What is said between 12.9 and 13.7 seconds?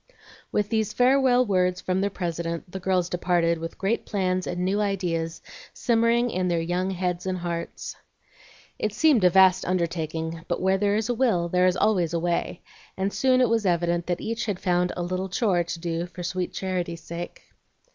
and soon it was